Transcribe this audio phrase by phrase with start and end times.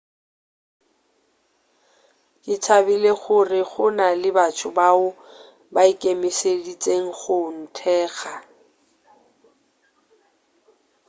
[2.43, 5.07] ke thabile gore go na le batho bao
[5.73, 8.33] ba ikemišeditšego go nthekga